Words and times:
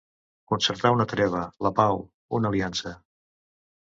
Concertar 0.53 0.91
una 0.95 1.07
treva, 1.11 1.41
la 1.67 1.73
pau, 1.81 2.01
una 2.39 2.51
aliança. 2.55 2.95